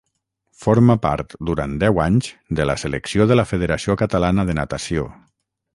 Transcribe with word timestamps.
Forma 0.61 0.95
part 1.03 1.35
durant 1.49 1.75
deu 1.83 2.01
anys 2.07 2.31
de 2.61 2.67
la 2.71 2.77
selecció 2.85 3.29
de 3.33 3.41
la 3.41 3.49
Federació 3.53 3.99
Catalana 4.05 4.49
de 4.51 4.57
Natació. 4.63 5.07